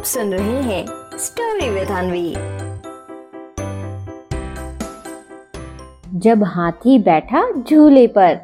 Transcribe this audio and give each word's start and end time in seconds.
आप 0.00 0.06
सुन 0.06 0.32
रहे 0.32 0.62
हैं 0.62 0.86
स्टोरी 1.18 1.70
विद 1.70 1.88
अनवी 1.88 2.30
जब 6.18 6.44
हाथी 6.44 6.98
बैठा 6.98 7.42
झूले 7.70 8.06
पर, 8.06 8.38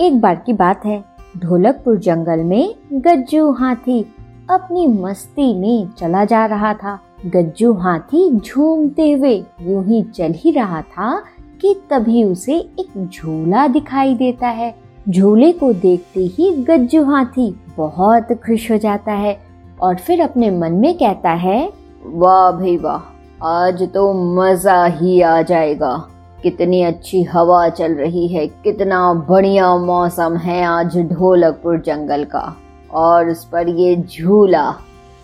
एक 0.00 0.20
बार 0.20 0.34
की 0.46 0.52
बात 0.52 0.84
है, 0.86 1.04
ढोलकपुर 1.38 1.96
जंगल 1.96 2.40
में 2.40 2.74
गज्जू 2.92 3.50
हाथी 3.52 4.14
अपनी 4.50 4.86
मस्ती 4.86 5.58
में 5.58 5.88
चला 5.98 6.24
जा 6.24 6.46
रहा 6.46 6.74
था। 6.74 6.98
गज्जू 7.26 7.72
हाथी 7.72 8.30
झूमते 8.36 9.12
हुए 9.12 9.34
यूँ 9.60 9.84
ही 9.84 10.02
चल 10.02 10.32
ही 10.36 10.50
रहा 10.50 10.82
था 10.82 11.24
कि 11.60 11.74
तभी 11.90 12.24
उसे 12.24 12.54
एक 12.54 13.10
झूला 13.14 13.66
दिखाई 13.66 14.14
देता 14.14 14.48
है। 14.48 14.74
झूले 15.08 15.52
को 15.52 15.72
देखते 15.72 16.20
ही 16.20 16.50
गज्जू 16.64 17.04
हाथी 17.04 17.60
बहुत 17.76 18.32
खुश 18.32 18.70
हो 18.70 18.76
जाता 18.76 19.12
है। 19.12 19.43
और 19.78 19.96
फिर 19.96 20.20
अपने 20.22 20.50
मन 20.50 20.72
में 20.72 20.94
कहता 20.94 21.30
है, 21.30 21.72
वाह 22.04 22.50
भाई 22.52 22.76
वाह, 22.76 23.00
आज 23.42 23.82
तो 23.94 24.12
मज़ा 24.36 24.84
ही 24.86 25.20
आ 25.20 25.40
जाएगा। 25.42 25.96
कितनी 26.42 26.82
अच्छी 26.82 27.22
हवा 27.22 27.68
चल 27.68 27.94
रही 27.94 28.26
है, 28.28 28.46
कितना 28.46 29.12
बढ़िया 29.28 29.74
मौसम 29.76 30.36
है 30.36 30.62
आज 30.64 30.96
ढोलकपुर 31.12 31.80
जंगल 31.80 32.24
का। 32.24 32.56
और 32.90 33.28
उस 33.28 33.44
पर 33.44 33.68
ये 33.68 33.94
झूला, 33.98 34.70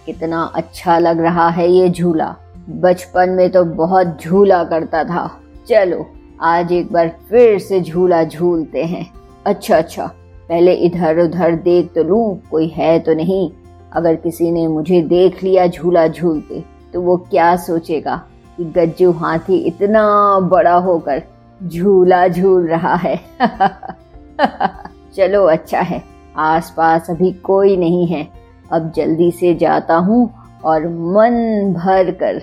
कितना 0.06 0.42
अच्छा 0.54 0.98
लग 0.98 1.20
रहा 1.20 1.48
है 1.48 1.70
ये 1.70 1.88
झूला। 1.88 2.34
बचपन 2.70 3.30
में 3.30 3.50
तो 3.50 3.64
बहुत 3.64 4.22
झूला 4.22 4.62
करता 4.64 5.04
था। 5.04 5.30
चलो, 5.68 6.06
आज 6.40 6.72
एक 6.72 6.92
बार 6.92 7.08
फिर 7.28 7.58
से 7.58 7.80
झूला 7.80 8.22
झूलते 8.24 8.84
हैं। 8.84 9.06
अच्छा 9.46 9.76
अच्छा 9.76 10.06
पहले 10.48 10.72
इधर 10.74 11.18
उधर 11.18 11.54
देख 11.54 11.92
तो 11.94 12.02
लूँ, 12.02 12.40
कोई 12.50 12.66
है 12.68 12.98
तो 12.98 13.14
नहीं। 13.14 13.50
अगर 13.92 14.14
किसी 14.14 14.50
ने 14.50 14.66
मुझे 14.68 15.02
देख 15.02 15.42
लिया 15.44 15.66
झूला 15.66 16.08
झूलते 16.08 16.64
तो 16.92 17.00
वो 17.00 17.16
क्या 17.16 17.56
सोचेगा 17.56 18.22
कि 18.56 18.64
गज्जू 18.64 19.10
हाथी 19.12 19.56
इतना 19.56 20.38
बड़ा 20.40 20.74
होकर 20.74 21.22
झूला 21.66 22.28
झूल 22.28 22.66
रहा 22.66 22.94
है? 22.94 23.20
चलो 25.16 25.44
अच्छा 25.44 25.80
है। 25.80 26.02
आसपास 26.36 27.10
अभी 27.10 27.32
कोई 27.32 27.76
नहीं 27.76 28.06
है। 28.06 28.28
अब 28.72 28.92
जल्दी 28.96 29.30
से 29.30 29.54
जाता 29.54 29.96
हूँ 29.96 30.30
और 30.64 30.88
मन 30.88 31.72
भर 31.76 32.10
कर 32.10 32.42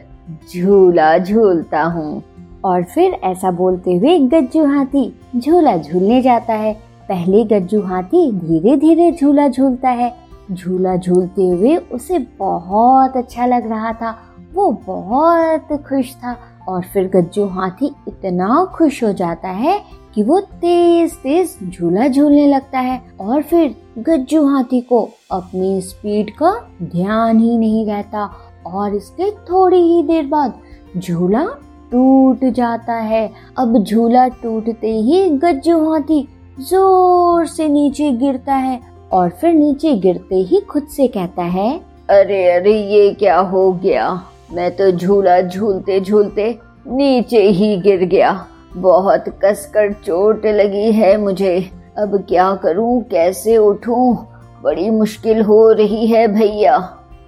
झूला 0.53 1.17
झूलता 1.17 1.83
हूँ। 1.83 2.23
और 2.65 2.83
फिर 2.83 3.13
ऐसा 3.23 3.51
बोलते 3.51 3.95
हुए 3.95 4.19
गज्जू 4.19 4.65
हाथी 4.65 5.19
झूला 5.37 5.77
झूलने 5.77 6.21
जाता 6.21 6.53
है। 6.53 6.73
पहले 7.09 7.43
गज्जू 7.43 7.81
हाथी 7.81 8.31
धीरे 8.31 8.75
धीरे 8.75 9.11
झूला 9.11 9.47
झूलता 9.47 9.89
है। 9.89 10.26
झूला 10.51 10.95
झूलते 10.95 11.49
हुए 11.49 11.75
उसे 11.93 12.19
बहुत 12.39 13.17
अच्छा 13.17 13.45
लग 13.45 13.69
रहा 13.69 13.91
था। 13.93 14.15
वो 14.53 14.71
बहुत 14.85 15.71
खुश 15.87 16.13
था 16.15 16.35
और 16.67 16.83
फिर 16.93 17.09
गज्जू 17.15 17.45
हाथी 17.47 17.93
इतना 18.07 18.63
खुश 18.75 19.03
हो 19.03 19.11
जाता 19.13 19.49
है 19.49 19.79
कि 20.15 20.23
वो 20.23 20.39
तेज 20.61 21.13
तेज 21.13 21.55
झूला 21.69 22.07
झूलने 22.07 22.47
लगता 22.47 22.79
है 22.79 23.01
और 23.19 23.41
फिर 23.41 23.75
गज्जू 23.99 24.45
हाथी 24.47 24.81
को 24.81 25.01
अपनी 25.31 25.81
स्पीड 25.81 26.31
का 26.31 26.51
ध्यान 26.83 27.39
ही 27.39 27.57
नहीं 27.57 27.85
रहता 27.87 28.29
और 28.65 28.95
इसके 28.95 29.29
थोड़ी 29.49 29.81
ही 29.81 30.01
देर 30.03 30.25
बाद 30.27 30.53
झूला 30.97 31.45
टूट 31.91 32.43
जाता 32.45 32.93
है। 32.93 33.29
अब 33.59 33.77
झूला 33.83 34.27
टूटते 34.41 34.91
ही 34.91 35.29
गज्जू 35.39 35.79
हाथी 35.89 36.27
ज़ोर 36.59 37.45
से 37.45 37.67
नीचे 37.67 38.11
गिरता 38.11 38.55
है 38.55 38.79
और 39.11 39.29
फिर 39.29 39.53
नीचे 39.53 39.93
गिरते 39.93 40.35
ही 40.35 40.59
खुद 40.59 40.83
से 40.83 41.07
कहता 41.07 41.43
है, 41.43 41.79
अरे 42.09 42.43
अरे, 42.51 42.73
ये 42.73 43.09
क्या 43.13 43.39
हो 43.39 43.71
गया? 43.73 44.21
मैं 44.53 44.75
तो 44.75 44.91
झूला 44.91 45.41
झूलते 45.41 45.99
झूलते 45.99 46.59
नीचे 46.87 47.41
ही 47.41 47.75
गिर 47.77 48.03
गया। 48.03 48.45
बहुत 48.75 49.25
कसकर 49.43 49.91
चोट 49.93 50.45
लगी 50.45 50.91
है 50.91 51.17
मुझे। 51.17 51.69
अब 51.97 52.23
क्या 52.29 52.53
करूँ? 52.55 53.01
कैसे 53.03 53.57
उठूं? 53.57 54.15
बड़ी 54.63 54.89
मुश्किल 54.89 55.41
हो 55.41 55.71
रही 55.71 56.07
है 56.07 56.27
भैया। 56.27 56.77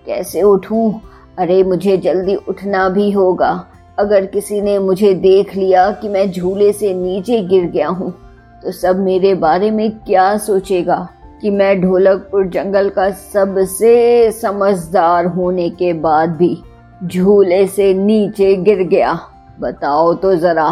कैसे 0.06 0.42
उठूं? 0.42 0.94
अरे, 1.38 1.64
मुझे 1.64 1.98
जल्दी 1.98 2.36
उठना 2.36 2.88
भी 2.90 3.12
होगा। 3.12 3.66
अगर 4.00 4.26
किसी 4.26 4.62
ने 4.62 4.80
मुझे 4.80 5.14
देख 5.14 5.56
लिया 5.56 5.92
कि 5.92 6.10
मैं 6.10 6.32
झूले 6.32 6.72
से 6.74 6.94
नीचे 6.94 7.42
गिर 7.42 7.66
गया 7.66 7.88
हूँ 7.88 8.14
तो 8.64 8.72
सब 8.72 9.00
मेरे 9.00 9.34
बारे 9.34 9.72
में 9.72 9.92
क्या 9.92 10.38
सोचेगा? 10.38 11.08
कि 11.42 11.50
मैं 11.50 11.80
ढोलकपुर 11.82 12.48
जंगल 12.48 12.90
का 12.90 13.10
सबसे 13.10 14.32
समझदार 14.32 15.26
होने 15.26 15.70
के 15.70 15.94
बाद 15.94 16.30
भी 16.30 16.58
झूले 17.06 17.66
से 17.68 17.94
नीचे 17.94 18.56
गिर 18.56 18.84
गया। 18.84 19.20
बताओ 19.60 20.14
तो 20.14 20.36
जरा, 20.36 20.72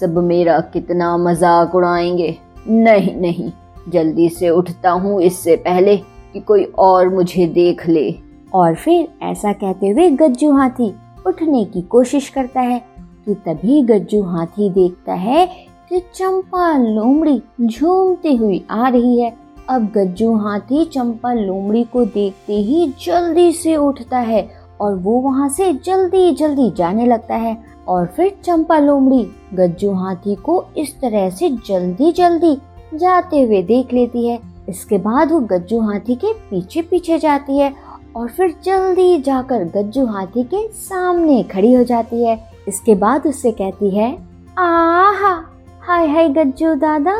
सब 0.00 0.18
मेरा 0.18 0.58
कितना 0.72 1.16
मज़ाक 1.16 1.74
उड़ाएँगे? 1.74 2.36
नहीं 2.68 3.14
नहीं, 3.16 3.50
जल्दी 3.88 4.28
से 4.28 4.50
उठता 4.50 4.90
हूँ 4.90 5.20
इससे 5.22 5.56
पहले 5.56 5.96
कि 5.96 6.40
कोई 6.40 6.64
और 6.78 7.08
मुझे 7.08 7.46
देख 7.46 7.86
ले। 7.88 8.14
और 8.54 8.74
फिर 8.74 9.08
ऐसा 9.22 9.52
कहते 9.52 9.88
हुए 9.88 10.08
गज्जू 10.10 10.52
हाथी 10.52 10.94
उठने 11.26 11.64
की 11.64 11.82
कोशिश 11.82 12.28
करता 12.28 12.60
है 12.60 12.82
कि 13.26 13.34
तभी 13.46 13.82
गज्जू 13.82 14.22
हाथी 14.22 14.70
देखता 14.70 15.12
है 15.12 15.46
कि 15.88 15.98
चंपा 16.14 16.76
लोमड़ी 16.78 17.42
झूमती 17.60 18.34
हुई 18.36 18.64
आ 18.70 18.88
रही 18.88 19.20
है। 19.20 19.41
अब 19.70 19.90
गज्जू 19.96 20.34
हाथी 20.36 20.84
चंपा 20.84 21.32
लोमड़ी 21.32 21.82
को 21.84 22.04
देखते 22.04 22.54
ही 22.54 22.86
जल्दी 23.04 23.52
से 23.52 23.76
उठता 23.76 24.18
है 24.18 24.48
और 24.80 24.94
वो 24.94 25.20
वहाँ 25.20 25.48
से 25.48 25.72
जल्दी 25.72 26.32
जल्दी 26.34 26.70
जाने 26.70 27.06
लगता 27.06 27.34
है। 27.34 27.56
और 27.88 28.06
फिर 28.06 28.36
चंपा 28.44 28.78
लोमड़ी 28.78 29.26
गज्जू 29.54 29.92
हाथी 29.92 30.34
को 30.34 30.64
इस 30.76 30.94
तरह 31.00 31.30
से 31.30 31.50
जल्दी 31.50 32.12
जल्दी 32.12 32.54
जाते 32.94 33.42
हुए 33.42 33.62
देख 33.62 33.92
लेती 33.92 34.28
है। 34.28 34.38
इसके 34.68 34.98
बाद 34.98 35.32
वो 35.32 35.40
गज्जू 35.40 35.80
हाथी 35.80 36.14
के 36.14 36.32
पीछे 36.32 36.82
पीछे 36.82 37.18
जाती 37.18 37.58
है 37.58 37.72
और 38.16 38.28
फिर 38.28 38.54
जल्दी 38.64 39.18
जाकर 39.18 39.64
गज्जू 39.64 40.06
हाथी 40.06 40.42
के 40.44 40.66
सामने 40.68 41.42
खड़ी 41.42 41.72
हो 41.72 41.84
जाती 41.84 42.24
है। 42.24 42.38
इसके 42.68 42.94
बाद 42.94 43.26
उससे 43.26 43.52
कहती 43.52 43.90
है, 43.90 44.12
आहा! 44.58 45.34
हाय 45.80 46.06
हाय 46.08 46.28
गज्जू 46.28 46.74
दादा, 46.74 47.16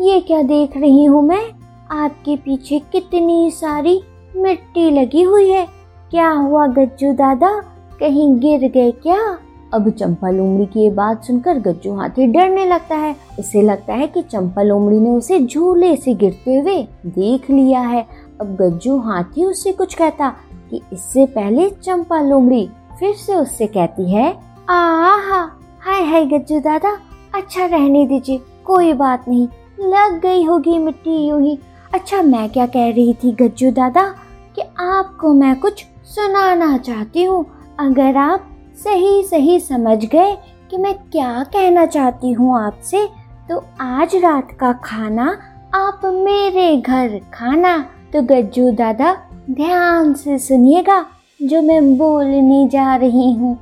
ये 0.00 0.20
क्या 0.20 0.42
देख 0.42 0.76
रही 0.76 1.04
हूँ 1.04 1.22
मैं? 1.22 1.55
आपके 1.90 2.36
पीछे 2.36 2.78
कितनी 2.92 3.50
सारी 3.50 4.00
मिट्टी 4.36 4.90
लगी 4.90 5.22
हुई 5.22 5.48
है। 5.50 5.66
क्या 6.10 6.30
हुआ 6.30 6.66
गज्जू 6.66 7.12
दादा? 7.12 7.50
कहीं 8.00 8.34
गिर 8.38 8.68
गए 8.70 8.90
क्या? 8.92 9.18
अब 9.74 9.88
चंपा 9.90 10.30
लोमड़ी 10.30 10.66
की 10.66 10.80
ये 10.80 10.90
बात 10.90 11.24
सुनकर 11.24 11.58
गज्जू 11.58 11.94
हाथी 11.94 12.26
डरने 12.26 12.64
लगता 12.66 12.96
है। 12.96 13.14
उसे 13.38 13.62
लगता 13.62 13.94
है 13.94 14.06
कि 14.06 14.22
चंपा 14.22 14.62
लोमड़ी 14.62 14.98
ने 15.00 15.10
उसे 15.10 15.38
झूले 15.40 15.94
से 15.96 16.14
गिरते 16.14 16.56
हुए 16.56 16.82
देख 17.06 17.50
लिया 17.50 17.80
है। 17.80 18.06
अब 18.40 18.56
गज्जू 18.60 18.98
हाथी 18.98 19.44
उससे 19.44 19.72
कुछ 19.72 19.94
कहता 19.94 20.28
कि 20.70 20.82
इससे 20.92 21.26
पहले 21.26 21.68
चंपा 21.70 22.20
लोमड़ी 22.20 22.68
फिर 22.98 23.14
से 23.14 23.34
उससे 23.34 23.66
कहती 23.66 24.10
है, 24.12 24.30
आहा! 24.68 25.40
हाय 25.80 26.04
हाय 26.04 26.24
गज्जू 26.26 26.58
दादा 26.60 26.96
अच्छा 27.34 27.66
रहने 27.66 28.06
दीजिए, 28.06 28.40
कोई 28.64 28.92
बात 28.92 29.28
नहीं, 29.28 29.48
लग 29.80 30.20
गई 30.22 30.44
होगी 30.44 30.78
मिट्टी 30.78 31.16
यूँ 31.28 31.40
ही। 31.42 31.58
अच्छा 31.96 32.22
मैं 32.22 32.48
क्या 32.48 32.66
कह 32.66 32.88
रही 32.90 33.14
थी 33.14 33.30
गज्जू 33.32 33.70
दादा 33.70 34.02
कि 34.56 34.62
आपको 34.78 35.32
मैं 35.34 35.60
कुछ 35.60 35.84
सुनाना 36.04 36.78
चाहती 36.78 37.24
हूँ? 37.24 37.44
अगर 37.80 38.16
आप 38.16 38.50
सही 38.84 39.22
सही 39.22 39.60
समझ 39.60 40.04
गए 40.04 40.36
कि 40.70 40.76
मैं 40.76 40.94
क्या 40.94 41.44
कहना 41.44 41.86
चाहती 41.86 42.32
हूँ 42.32 42.58
आपसे 42.58 43.08
तो 43.48 43.64
आज 43.80 44.16
रात 44.16 44.52
का 44.60 44.72
खाना 44.72 45.38
आप 45.74 46.00
मेरे 46.04 46.76
घर 46.76 47.20
खाना। 47.34 47.78
तो 48.12 48.22
गज्जू 48.22 48.70
दादा, 48.70 49.16
ध्यान 49.50 50.14
से 50.14 50.38
सुनिएगा 50.38 51.06
जो 51.42 51.62
मैं 51.62 51.96
बोलने 51.98 52.68
जा 52.68 52.96
रही 52.96 53.32
हूँ। 53.32 53.58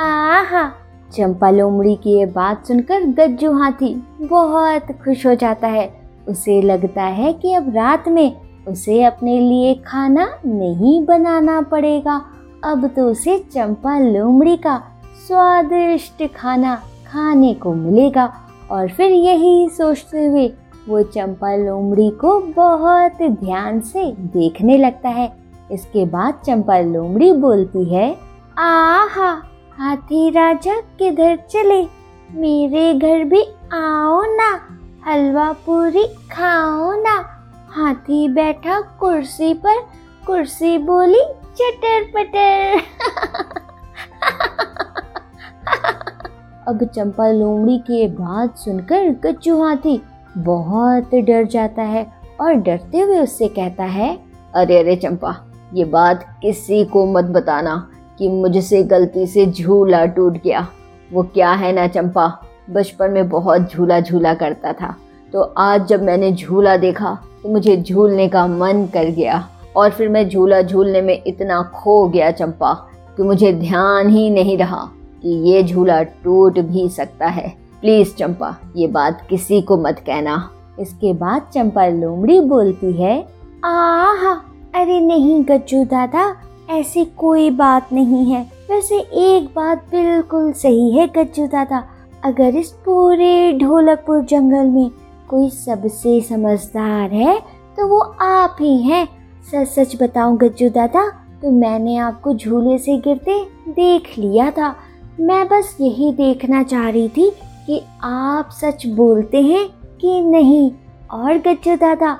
आहा! 0.00 0.72
चंपा 1.12 1.50
लोमड़ी 1.50 1.94
की 1.94 2.18
ये 2.18 2.26
बात 2.26 2.66
सुनकर 2.66 3.00
गज्जू 3.00 3.52
हाथी 3.52 3.94
बहुत 4.22 4.92
खुश 5.04 5.26
हो 5.26 5.34
जाता 5.34 5.68
है। 5.68 5.97
उसे 6.28 6.62
लगता 6.62 7.02
है 7.02 7.32
कि 7.32 7.52
अब 7.52 7.74
रात 7.74 8.08
में 8.08 8.36
उसे 8.68 9.02
अपने 9.02 9.40
लिए 9.40 9.74
खाना 9.74 10.28
नहीं 10.46 11.06
बनाना 11.06 11.60
पड़ेगा। 11.60 12.22
अब 12.64 12.86
तो 12.86 13.10
उसे 13.10 13.38
चंपा 13.38 13.98
लोमड़ी 13.98 14.56
का 14.56 14.82
स्वादिष्ट 15.26 16.34
खाना 16.36 16.74
खाने 17.12 17.54
को 17.54 17.74
मिलेगा। 17.74 18.32
और 18.70 18.88
फिर 18.88 19.12
यही 19.12 19.68
सोचते 19.68 20.26
हुए 20.26 20.52
वो 20.88 21.02
चंपा 21.02 21.56
लोमड़ी 21.56 22.10
को 22.10 22.40
बहुत 22.40 23.22
ध्यान 23.22 23.80
से 23.80 24.04
देखने 24.18 24.78
लगता 24.78 25.08
है। 25.08 25.36
इसके 25.72 26.04
बाद 26.06 26.34
चंपा 26.46 26.78
लोमड़ी 26.78 27.32
बोलती 27.32 27.94
है, 27.94 28.16
आहा, 28.58 29.42
हाथी 29.78 30.30
राजा 30.30 30.80
किधर 30.98 31.36
चले? 31.36 31.82
मेरे 32.38 32.94
घर 32.94 33.24
भी 33.24 33.42
आओ 33.72 34.22
ना। 34.22 34.77
हलवा 35.08 35.50
पूरी 35.66 36.02
खाओ 36.32 36.92
ना। 37.02 37.12
हाथी 37.70 38.28
बैठा 38.28 38.80
कुर्सी 39.00 39.52
पर, 39.54 39.76
कुर्सी 40.26 40.76
बोली, 40.78 41.20
चटर 41.56 42.02
पटर। 42.14 42.80
अब 46.68 46.84
चंपा 46.84 47.30
लोमड़ी 47.30 47.78
की 47.78 48.06
बात 48.08 48.58
सुनकर 48.58 49.12
कच्चू 49.24 49.62
हाथी 49.62 50.00
बहुत 50.38 51.14
डर 51.14 51.46
जाता 51.46 51.82
है 51.84 52.06
और 52.40 52.54
डरते 52.54 53.00
हुए 53.00 53.18
उससे 53.18 53.48
कहता 53.48 53.84
है, 53.84 54.14
अरे 54.54 54.78
अरे 54.78 54.96
चंपा, 54.96 55.34
ये 55.74 55.84
बात 55.86 56.26
किसी 56.42 56.84
को 56.84 57.06
मत 57.12 57.30
बताना 57.36 57.76
कि 58.18 58.28
मुझसे 58.28 58.82
गलती 58.84 59.26
से 59.26 59.46
झूला 59.46 60.04
टूट 60.06 60.42
गया। 60.44 60.66
वो 61.12 61.22
क्या 61.24 61.52
है 61.52 61.72
ना 61.72 61.86
चंपा? 61.88 62.26
बचपन 62.70 63.10
में 63.10 63.28
बहुत 63.28 63.70
झूला 63.72 64.00
झूला 64.00 64.34
करता 64.34 64.72
था। 64.72 64.94
तो 65.32 65.40
आज 65.58 65.86
जब 65.86 66.02
मैंने 66.02 66.32
झूला 66.32 66.76
देखा 66.76 67.18
तो 67.42 67.48
मुझे 67.48 67.76
झूलने 67.76 68.28
का 68.28 68.46
मन 68.46 68.86
कर 68.94 69.04
गया 69.06 69.46
और 69.76 69.90
फिर 69.90 70.08
मैं 70.08 70.28
झूला 70.28 70.60
झूलने 70.62 71.02
में 71.02 71.22
इतना 71.26 71.62
खो 71.74 72.06
गया 72.08 72.30
चंपा 72.30 72.72
कि 73.16 73.22
मुझे 73.22 73.52
ध्यान 73.52 74.08
ही 74.08 74.28
नहीं 74.30 74.56
रहा 74.58 74.88
कि 75.22 75.28
ये 75.50 75.62
झूला 75.62 76.02
टूट 76.02 76.58
भी 76.58 76.88
सकता 76.88 77.26
है। 77.26 77.48
प्लीज़ 77.80 78.14
चंपा, 78.14 78.54
ये 78.76 78.86
बात 78.86 79.26
किसी 79.30 79.60
को 79.62 79.76
मत 79.76 79.98
कहना। 80.06 80.50
इसके 80.80 81.12
बाद 81.12 81.42
चंपा 81.54 81.86
लोमड़ी 81.86 82.40
बोलती 82.40 82.92
है, 82.92 83.20
आहा, 83.64 84.32
अरे 84.74 85.00
नहीं 85.00 85.42
गज्जू 85.44 85.84
दादा, 85.84 86.34
ऐसी 86.70 87.04
कोई 87.16 87.50
बात 87.50 87.92
नहीं 87.92 88.24
है। 88.24 88.42
वैसे 88.70 88.98
एक 88.98 89.50
बात 89.56 89.84
बिल्कुल 89.90 90.52
सही 90.52 90.90
है 90.92 91.06
गज्जू 91.06 91.46
दादा 91.46 91.82
अगर 92.28 92.56
इस 92.56 92.70
पूरे 92.84 93.52
ढोलकपुर 93.58 94.24
जंगल 94.24 94.66
में 94.66 94.90
कोई 95.28 95.48
सबसे 95.50 96.20
समझदार 96.20 97.10
है 97.10 97.38
तो 97.76 97.86
वो 97.88 97.98
आप 98.22 98.56
ही 98.60 98.76
हैं। 98.82 99.06
सच 99.50 99.68
सच 99.68 99.94
बताऊँ 100.02 100.36
गज्जू 100.38 100.68
दादा 100.70 101.08
तो 101.42 101.50
मैंने 101.50 101.96
आपको 101.96 102.34
झूले 102.34 102.76
से 102.78 102.96
गिरते 102.98 103.38
देख 103.68 104.12
लिया 104.18 104.50
था। 104.50 104.74
मैं 105.20 105.46
बस 105.48 105.76
यही 105.80 106.12
देखना 106.12 106.62
चाह 106.62 106.88
रही 106.88 107.08
थी 107.08 107.30
कि 107.66 107.80
आप 108.02 108.50
सच 108.52 108.86
बोलते 108.86 109.42
हैं 109.42 109.66
कि 110.00 110.20
नहीं। 110.22 110.70
और 111.12 111.38
गज्जू 111.38 111.76
दादा, 111.76 112.10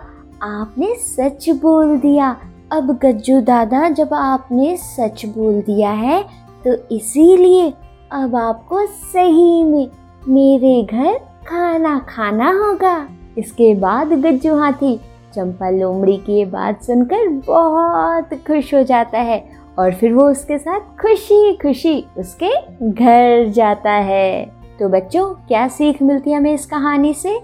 आपने 0.42 0.94
सच 0.96 1.48
बोल 1.62 1.96
दिया। 1.98 2.30
अब 2.72 2.98
गज्जू 3.02 3.40
दादा, 3.42 3.88
जब 3.90 4.14
आपने 4.14 4.76
सच 4.76 5.24
बोल 5.28 5.60
दिया 5.60 5.90
है 5.90 6.22
तो 6.64 6.74
इसीलिए 6.96 7.72
अब 8.12 8.36
आपको 8.36 8.86
सही 8.86 9.64
में 9.64 9.88
मेरे 10.28 10.82
घर 10.82 11.18
खाना 11.46 11.98
खाना 12.08 12.50
होगा। 12.50 13.08
इसके 13.38 13.74
बाद 13.74 14.12
गज्जू 14.12 14.54
हाथी 14.56 14.96
चंपा 15.34 15.70
लोमड़ी 15.70 16.16
की 16.16 16.38
ये 16.38 16.44
बात 16.44 16.82
सुनकर 16.82 17.28
बहुत 17.46 18.34
खुश 18.46 18.74
हो 18.74 18.82
जाता 18.82 19.18
है 19.18 19.42
और 19.78 19.92
फिर 19.94 20.12
वो 20.12 20.30
उसके 20.30 20.58
साथ 20.58 20.80
खुशी 21.00 21.56
खुशी 21.56 22.04
उसके 22.18 22.50
घर 22.82 23.48
जाता 23.48 23.90
है। 23.90 24.44
तो 24.78 24.88
बच्चों, 24.88 25.28
क्या 25.48 25.68
सीख 25.68 26.02
मिलती 26.02 26.30
है 26.30 26.36
हमें 26.36 26.52
इस 26.54 26.66
कहानी 26.66 27.14
से? 27.14 27.38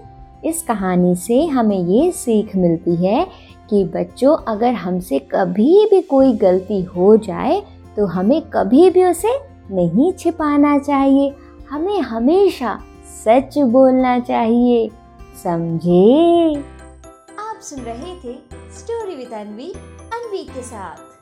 इस 0.45 0.61
कहानी 0.61 1.15
से 1.15 1.45
हमें 1.45 1.79
ये 1.79 2.11
सीख 2.11 2.55
मिलती 2.55 2.95
है 2.95 3.27
कि 3.69 3.83
बच्चों, 3.85 4.37
अगर 4.47 4.73
हमसे 4.73 5.19
कभी 5.19 5.87
भी 5.91 6.01
कोई 6.01 6.33
गलती 6.33 6.83
हो 6.83 7.17
जाए 7.17 7.61
तो 7.97 8.05
हमें 8.05 8.41
कभी 8.53 8.89
भी 8.89 9.03
उसे 9.03 9.54
नहीं 9.71 10.13
छिपाना 10.13 10.77
चाहिए। 10.77 11.35
हमें 11.69 12.01
हमेशा 12.01 12.83
सच 13.05 13.57
बोलना 13.57 14.19
चाहिए। 14.19 14.89
समझे? 15.43 16.55
आप 17.39 17.59
सुन 17.61 17.79
रहे 17.79 18.15
थे 18.15 18.33
स्टोरी 18.77 19.15
विद 19.15 19.33
अनवी 19.33 19.73
अनवी 20.13 20.43
के 20.43 20.61
साथ। 20.61 21.14